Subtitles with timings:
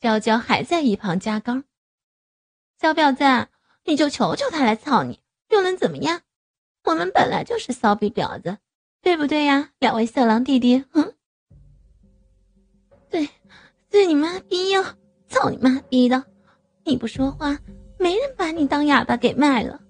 [0.00, 1.62] 娇娇还在一旁加高。
[2.80, 3.48] 小婊子，
[3.84, 6.20] 你就求求他来操你，又能怎么样？
[6.84, 8.58] 我们本来就是骚逼婊子，
[9.02, 9.70] 对不对呀？
[9.78, 11.14] 两位色狼弟弟，嗯，
[13.10, 13.28] 对，
[13.90, 14.96] 对你妈逼呀！
[15.28, 16.22] 操你妈逼的！
[16.84, 17.58] 你不说话，
[17.98, 19.80] 没人把你当哑巴给卖了。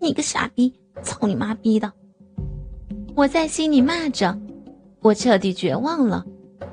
[0.00, 0.78] 你个傻逼！
[1.02, 1.90] 操你妈逼的！
[3.16, 4.38] 我在心里骂着，
[5.00, 6.24] 我彻底绝望了，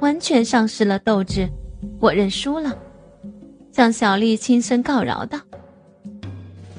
[0.01, 1.49] 完全丧失了斗志。
[1.99, 2.77] 我认输了，
[3.71, 5.39] 向小丽轻声告饶道：“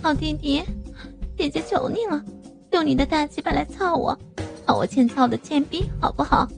[0.03, 0.63] 好弟弟，
[1.37, 2.23] 姐姐求你了，
[2.73, 4.19] 用你的大鸡巴来操我，
[4.67, 6.49] 操我欠操的贱逼，好不好？”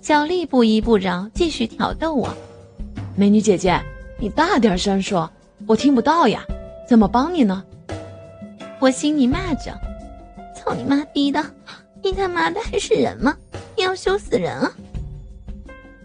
[0.00, 2.28] 小丽不依不饶，继续挑逗我
[3.16, 3.80] ：“美女姐姐，
[4.18, 5.30] 你大点声说，
[5.66, 6.44] 我听不到呀，
[6.86, 7.64] 怎么帮你呢？”
[8.80, 9.72] 我心里骂着
[10.54, 11.42] ：“操你妈逼的，
[12.02, 13.34] 你他妈的还是人吗？
[13.76, 14.70] 你要羞死人啊！”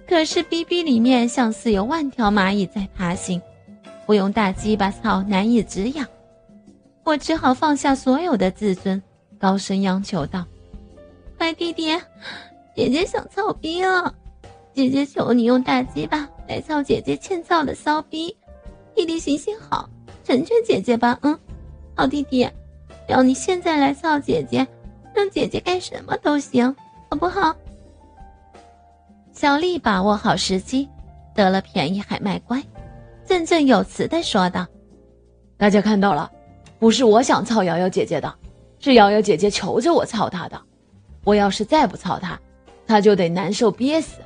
[0.09, 3.39] 可是逼逼里面像似有万条蚂蚁在爬行，
[4.07, 6.03] 我用大鸡巴操难以止痒，
[7.03, 8.99] 我只好放下所有的自尊，
[9.37, 10.43] 高声央求道
[11.37, 11.95] ：“乖弟弟，
[12.75, 14.11] 姐姐想操逼了，
[14.73, 18.35] 姐姐求你用大鸡巴来操姐姐欠操的骚逼，
[18.95, 19.87] 弟弟行行好，
[20.23, 21.39] 成全姐姐吧，嗯，
[21.93, 22.49] 好弟弟，
[23.07, 24.67] 要你现在来操姐姐，
[25.13, 26.75] 让姐姐干什么都行，
[27.11, 27.55] 好不好？”
[29.39, 30.89] 小丽把握好时机，
[31.33, 32.61] 得了便宜还卖乖，
[33.25, 34.67] 振振有词的说道
[35.55, 36.29] ：“大家看到了，
[36.77, 38.35] 不是我想操瑶瑶姐姐的，
[38.81, 40.61] 是瑶瑶姐姐求着我操她的。
[41.23, 42.37] 我要是再不操她，
[42.85, 44.19] 她就得难受憋死。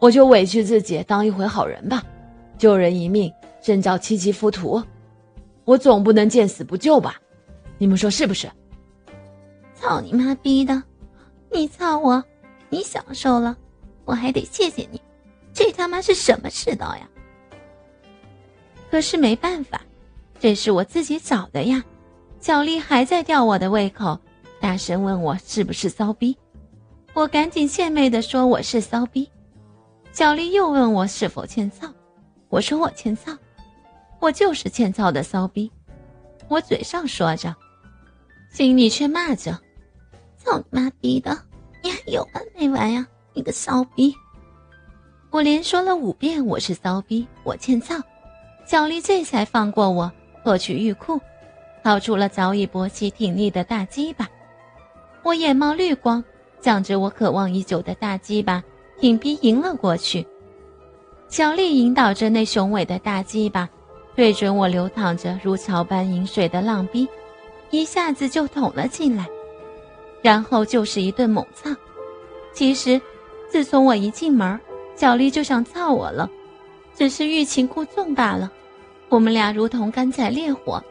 [0.00, 2.02] 我就委屈自己当一回好人吧，
[2.58, 4.82] 救人一命胜造七级浮屠。
[5.64, 7.20] 我总不能见死不救吧？
[7.78, 8.50] 你们说是不是？”
[9.76, 10.82] 操你妈逼的！
[11.52, 12.24] 你操我，
[12.68, 13.56] 你享受了。
[14.10, 15.00] 我还得谢谢你，
[15.52, 17.08] 这他妈是什么世道呀？
[18.90, 19.80] 可是没办法，
[20.40, 21.84] 这是我自己找的呀。
[22.40, 24.18] 小丽还在吊我的胃口，
[24.60, 26.36] 大声问我是不是骚逼。
[27.14, 29.30] 我赶紧献媚的说我是骚逼。
[30.10, 31.86] 小丽又问我是否欠操，
[32.48, 33.32] 我说我欠操，
[34.18, 35.70] 我就是欠操的骚逼。
[36.48, 37.54] 我嘴上说着，
[38.50, 39.56] 心里却骂着：
[40.36, 41.38] 操你妈逼的，
[41.80, 43.06] 你还有完没完呀？
[43.32, 44.14] 你个骚逼！
[45.30, 47.94] 我连说了五遍我是骚逼，我欠操。
[48.66, 50.10] 小丽这才放过我，
[50.42, 51.20] 脱去玉裤，
[51.84, 54.28] 掏出了早已勃起挺立的大鸡巴。
[55.22, 56.22] 我眼冒绿光，
[56.60, 58.62] 向着我渴望已久的大鸡巴
[58.98, 60.26] 挺逼迎了过去。
[61.28, 63.68] 小丽引导着那雄伟的大鸡巴，
[64.16, 67.06] 对准我流淌着如潮般饮水的浪逼，
[67.70, 69.28] 一下子就捅了进来，
[70.20, 71.70] 然后就是一顿猛操。
[72.52, 73.00] 其实。
[73.50, 74.58] 自从我一进门，
[74.94, 76.30] 小丽就想操我了，
[76.94, 78.50] 只是欲擒故纵罢了。
[79.08, 80.82] 我们俩如同干柴烈火，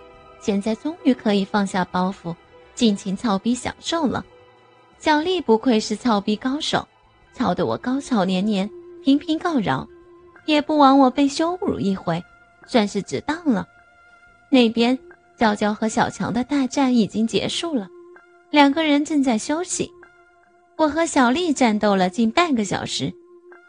[0.42, 2.36] 现在终于可以放下包袱，
[2.76, 4.26] 尽情操逼享受了。
[5.00, 6.86] 小丽不愧是操逼高手，
[7.34, 8.70] 操得我高潮连连，
[9.02, 9.88] 频频告饶，
[10.46, 12.22] 也不枉我被羞辱一回，
[12.68, 13.66] 算是值当了。
[14.50, 15.00] 那边
[15.38, 17.88] 娇娇和小强的大战已经结束了，
[18.50, 19.90] 两个人正在休息。
[20.80, 23.14] 我和小丽战斗了近半个小时，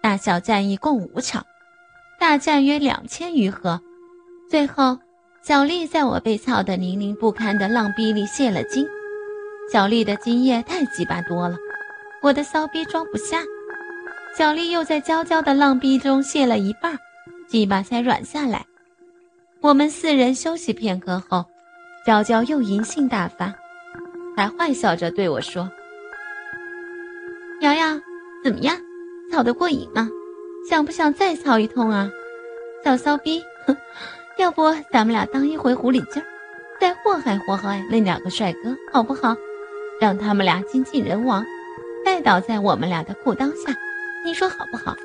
[0.01, 1.45] 大小战役共五场，
[2.21, 3.81] 大战约两千余合。
[4.49, 4.97] 最后，
[5.43, 8.87] 小丽在我被操得淋淋不堪的浪逼里泄了精。
[9.73, 11.57] 小丽的精液太鸡巴多了，
[12.23, 13.43] 我的骚逼装不下。
[14.39, 16.97] 小丽又在娇娇的浪逼中泄了一半，
[17.49, 18.65] 鸡巴才软下来。
[19.61, 21.45] 我们四人休息片刻后，
[22.07, 23.53] 娇娇又淫性大发，
[24.37, 25.69] 还坏笑着对我说。
[27.61, 28.01] 瑶瑶，
[28.43, 28.75] 怎么样？
[29.31, 30.09] 操得过瘾吗？
[30.67, 32.11] 想不想再操一通啊？
[32.83, 33.77] 小骚逼，哼
[34.39, 36.23] 要不咱们俩当一回狐狸精，
[36.81, 39.37] 再祸害祸害那两个帅哥，好不好？
[40.01, 41.45] 让他们俩精尽人亡，
[42.03, 43.77] 拜倒在我们俩的裤裆下，
[44.25, 44.97] 你说好不好？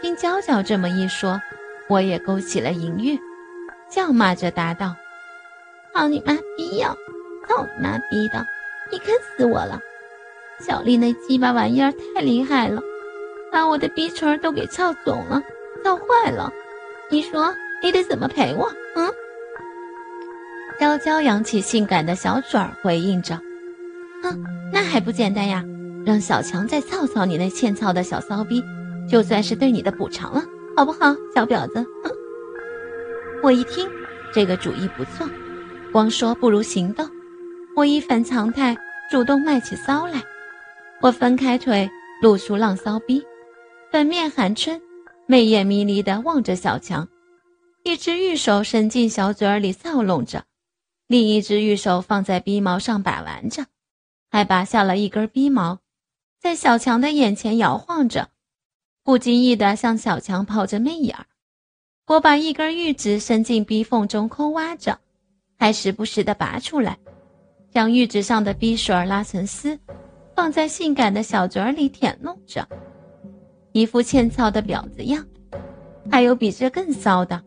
[0.00, 1.42] 听娇娇这么一说，
[1.88, 3.18] 我也勾起了淫欲，
[3.90, 4.94] 叫骂着答道
[5.92, 6.94] ：“操你妈逼呀！
[7.48, 8.46] 操你妈逼的！
[8.92, 9.80] 你坑死我了！”
[10.58, 12.80] 小丽那鸡巴玩意儿太厉害了，
[13.52, 15.42] 把我的逼唇都给操肿了，
[15.84, 16.50] 操坏了。
[17.10, 18.66] 你说你得怎么赔我？
[18.94, 19.08] 嗯？
[20.80, 23.38] 娇娇扬起性感的小嘴儿回应着
[24.22, 25.64] ：“哼，那还不简单呀？
[26.04, 28.62] 让小强再操操你那欠操的小骚逼，
[29.08, 30.42] 就算是对你的补偿了，
[30.76, 32.10] 好不好，小婊子？”哼！
[33.42, 33.88] 我一听，
[34.32, 35.28] 这个主意不错，
[35.92, 37.08] 光说不如行动。
[37.74, 38.76] 我一反常态，
[39.10, 40.22] 主动卖起骚来。
[41.02, 41.88] 我分开腿，
[42.22, 43.22] 露出浪骚逼，
[43.92, 44.80] 粉面含春，
[45.26, 47.06] 媚眼迷离地望着小强，
[47.84, 50.44] 一只玉手伸进小嘴里搔弄着，
[51.06, 53.66] 另一只玉手放在逼毛上把玩着，
[54.30, 55.80] 还拔下了一根逼毛，
[56.40, 58.30] 在小强的眼前摇晃着，
[59.04, 61.26] 不经意地向小强抛着媚眼儿。
[62.06, 64.98] 我把一根玉指伸进逼缝中抠挖着，
[65.58, 66.98] 还时不时地拔出来，
[67.70, 69.78] 将玉指上的逼水拉成丝。
[70.36, 72.68] 放在性感的小嘴里舔弄着，
[73.72, 75.24] 一副欠操的婊子样。
[76.10, 77.42] 还有比这更骚的，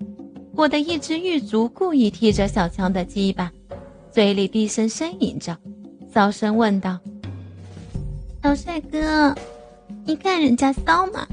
[0.55, 3.51] 我的一只玉足故意踢着小强的鸡巴，
[4.11, 5.55] 嘴里低声呻吟着，
[6.11, 6.97] 骚声问道
[8.41, 9.35] ：“小帅哥，
[10.03, 11.27] 你看人家骚吗？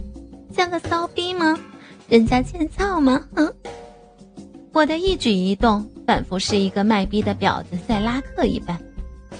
[0.52, 1.58] 像个骚逼吗？
[2.06, 3.52] 人家欠操吗？”嗯，
[4.72, 8.78] 我的一举一动，仿佛是一个卖逼的婊子在拉客一般，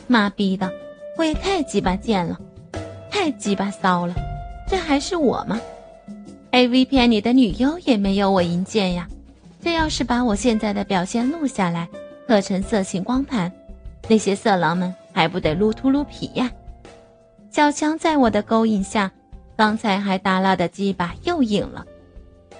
[0.08, 0.72] 妈逼的！
[1.16, 2.38] 我也太鸡巴贱了，
[3.10, 4.14] 太鸡巴骚了，
[4.68, 5.60] 这还是我吗
[6.50, 9.08] ？A V 片里的女优也没有我淫贱呀。
[9.62, 11.88] 这要是把我现在的表现录下来，
[12.28, 13.50] 刻成色情光盘，
[14.08, 16.50] 那些色狼们还不得撸秃噜皮呀？
[17.50, 19.10] 小强在我的勾引下，
[19.56, 21.84] 刚才还耷拉的鸡巴又硬了，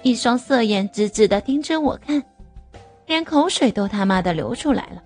[0.01, 2.21] 一双色眼直直的盯着我看，
[3.05, 5.03] 连口水都他妈的流出来了。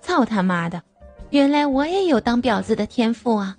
[0.00, 0.82] 操他妈的！
[1.30, 3.56] 原来我也有当婊子的天赋啊！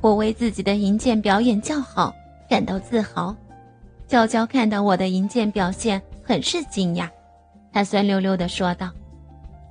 [0.00, 2.12] 我为自己的银剑表演叫好，
[2.50, 3.34] 感到自豪。
[4.08, 7.08] 娇娇看到我的银剑表现，很是惊讶，
[7.72, 8.90] 她酸溜溜地说道：“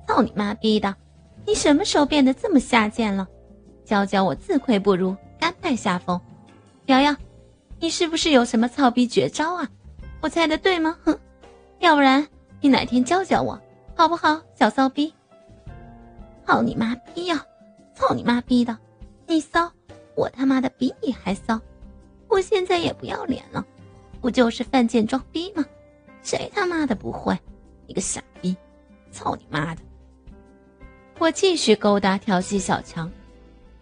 [0.08, 0.94] 操你妈逼的！
[1.46, 3.28] 你什么时候变得这么下贱了？”
[3.84, 6.18] 娇娇，我自愧不如，甘拜下风。
[6.86, 7.14] 瑶瑶，
[7.78, 9.68] 你是不是有什么操逼绝招啊？
[10.22, 10.96] 我猜的对吗？
[11.04, 11.14] 哼，
[11.80, 12.26] 要不然
[12.62, 13.60] 你哪天教教我，
[13.94, 15.12] 好不好，小骚逼？
[16.46, 17.44] 操你妈逼呀！
[17.94, 18.76] 操你妈逼的！
[19.26, 19.70] 你骚，
[20.14, 21.60] 我他妈的比你还骚！
[22.28, 23.64] 我现在也不要脸了，
[24.20, 25.64] 不就是犯贱装逼吗？
[26.22, 27.38] 谁他妈的不会？
[27.86, 28.56] 你个傻逼！
[29.10, 29.82] 操你妈的！
[31.18, 33.10] 我继续勾搭调戏小强，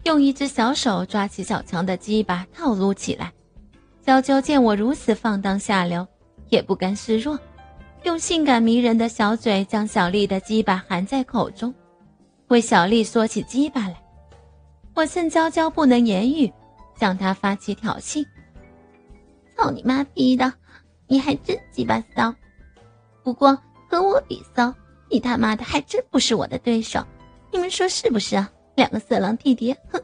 [0.03, 3.31] 用一只小手抓起小强的鸡巴套撸起来。
[4.05, 6.07] 娇娇见我如此放荡下流，
[6.49, 7.39] 也不甘示弱，
[8.03, 11.73] 用性感迷人的小嘴将小丽的鸡巴含在口中。
[12.51, 13.95] 为小丽缩起鸡巴来，
[14.93, 16.51] 我趁娇娇不能言语，
[16.99, 18.25] 向她发起挑衅。
[19.55, 20.51] 操你妈逼的，
[21.07, 22.35] 你还真鸡巴骚！
[23.23, 23.57] 不过
[23.89, 24.73] 和我比骚，
[25.09, 27.01] 你他妈的还真不是我的对手。
[27.53, 28.51] 你们说是不是啊？
[28.75, 30.01] 两个色狼弟弟，哼！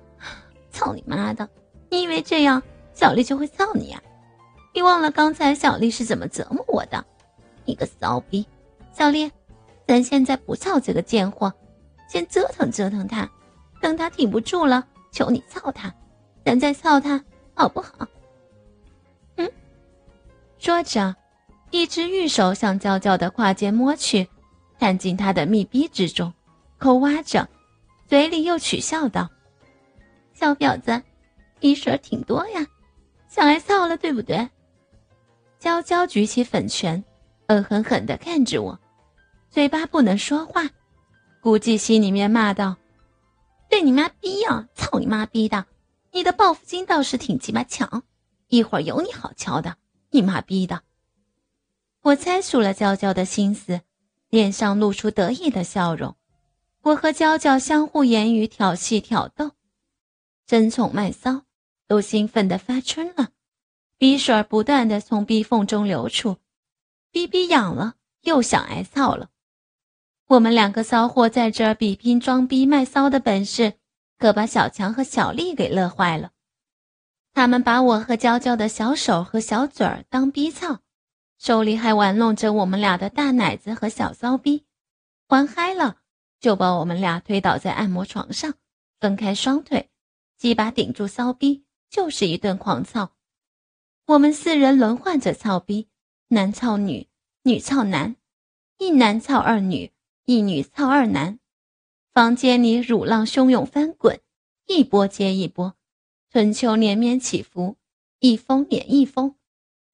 [0.71, 1.49] 操你妈的！
[1.89, 2.63] 你以为这样
[2.93, 4.01] 小丽就会操你啊？
[4.73, 7.05] 你忘了刚才小丽是怎么折磨我的？
[7.65, 8.47] 你个骚逼！
[8.93, 9.29] 小丽，
[9.85, 11.51] 咱现在不操这个贱货。
[12.07, 13.29] 先折腾折腾他，
[13.81, 15.93] 等他挺不住了，求你操他，
[16.45, 17.23] 咱再操他，
[17.53, 18.07] 好不好？
[19.35, 19.51] 嗯。
[20.57, 21.15] 说着，
[21.71, 24.27] 一只玉手向娇娇的胯间摸去，
[24.79, 26.33] 探进她的密逼之中，
[26.77, 27.47] 抠挖着，
[28.07, 29.29] 嘴里又取笑道
[30.33, 31.01] ：“小婊子，
[31.59, 32.65] 逼水挺多呀，
[33.27, 34.49] 想来操了，对不对？”
[35.59, 37.03] 娇娇举起粉拳，
[37.47, 38.79] 恶狠狠地看着我，
[39.49, 40.69] 嘴巴不能说话。
[41.47, 42.75] 估计心里面骂道
[43.71, 44.67] ：“对你妈逼呀！
[44.75, 45.65] 操你妈逼的！
[46.11, 48.03] 你的报复心倒是挺鸡巴强，
[48.49, 49.77] 一会儿有你好瞧的！
[50.09, 50.81] 你妈逼的！”
[52.03, 53.79] 我猜出了娇娇的心思，
[54.27, 56.17] 脸上露出得意的笑容。
[56.81, 59.51] 我和娇娇相互言语挑戏挑逗，
[60.45, 61.43] 争宠卖骚，
[61.87, 63.29] 都兴奋的发春了，
[63.97, 66.35] 鼻水不断的从逼缝中流出，
[67.09, 69.29] 逼逼痒了，又想挨操了。
[70.27, 73.75] 我们两个骚货在这儿比拼装逼卖骚的本事，
[74.17, 76.31] 可把小强和小丽给乐坏了。
[77.33, 80.79] 他们把我和娇娇的小手和小嘴儿当逼操，
[81.39, 84.65] 手里还玩弄着我们俩的大奶子和小骚逼。
[85.29, 85.99] 玩嗨了，
[86.41, 88.53] 就把我们俩推倒在按摩床上，
[88.99, 89.89] 分开双腿，
[90.37, 93.13] 鸡巴顶住骚逼，就是一顿狂操。
[94.07, 95.87] 我们四人轮换着操逼，
[96.27, 97.07] 男操女，
[97.43, 98.17] 女操男，
[98.77, 99.93] 一男操二女。
[100.29, 101.39] 一女操二男，
[102.11, 104.19] 房间里乳浪汹涌翻滚，
[104.65, 105.75] 一波接一波，
[106.29, 107.77] 春秋连绵起伏，
[108.19, 109.35] 一峰连一峰，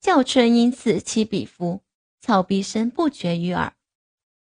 [0.02, 1.84] 叫春音此起彼伏，
[2.20, 3.76] 草笛声不绝于耳。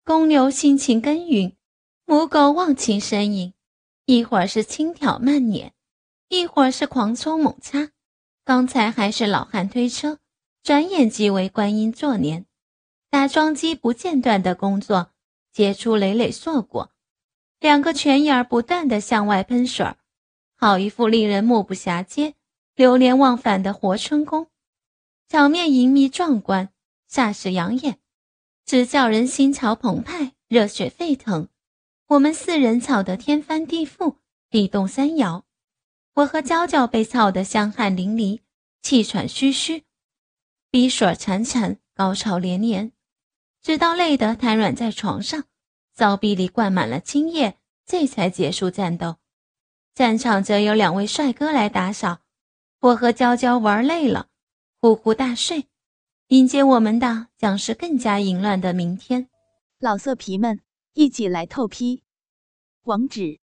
[0.04, 1.56] 公牛辛勤耕耘，
[2.04, 3.52] 母狗忘情呻吟，
[4.06, 5.74] 一会儿是轻挑慢碾，
[6.28, 7.90] 一会儿是狂冲猛插。
[8.44, 10.20] 刚才还是老汉推车，
[10.62, 12.46] 转眼即为观音坐莲。
[13.10, 15.11] 打桩机不间断的工作，
[15.52, 16.92] 结出累累硕果。
[17.60, 19.96] 两个泉眼儿不断的向外喷水儿，
[20.56, 22.34] 好一副令人目不暇接、
[22.74, 24.48] 流连忘返的活春宫。
[25.28, 26.70] 场面淫靡壮观，
[27.10, 27.98] 煞是养眼，
[28.66, 31.48] 直叫人心潮澎湃，热血沸腾。
[32.08, 34.16] 我们四人吵得天翻地覆，
[34.50, 35.44] 地动山摇。
[36.14, 38.40] 我和娇娇被操得香汗淋漓，
[38.82, 39.84] 气喘吁吁，
[40.70, 42.92] 鼻水潺潺，高潮连连，
[43.62, 45.44] 直到累得瘫软在床上，
[45.94, 49.16] 骚逼里灌满了精液，这才结束战斗。
[49.94, 52.22] 战场则有两位帅哥来打扫。
[52.80, 54.28] 我和娇娇玩累了。
[54.80, 55.68] 呼呼大睡，
[56.26, 59.28] 迎接我们的将是更加淫乱的明天。
[59.78, 60.60] 老色皮们，
[60.94, 62.02] 一起来透批！
[62.82, 63.38] 网址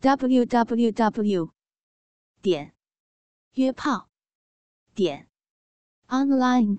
[0.00, 1.50] ：w w w
[2.40, 2.72] 点
[3.52, 4.08] 约炮
[4.94, 5.28] 点
[6.08, 6.78] online